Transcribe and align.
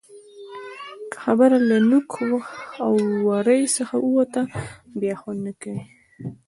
که 1.11 1.17
خبره 1.25 1.57
له 1.69 1.77
نوک 1.89 2.11
او 2.83 2.93
ورۍ 3.27 3.63
څخه 3.77 3.95
ووته؛ 4.01 4.41
بیا 4.99 5.15
خوند 5.21 5.39
نه 5.45 5.53
کوي. 5.61 5.81